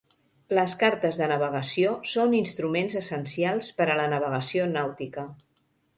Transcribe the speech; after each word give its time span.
Les 0.59 0.71
cartes 0.83 1.19
de 1.23 1.27
navegació 1.31 1.93
són 2.13 2.33
instruments 2.39 2.97
essencials 3.03 3.71
per 3.81 3.87
a 3.89 3.99
la 4.03 4.11
navegació 4.15 4.71
nàutica. 4.77 5.27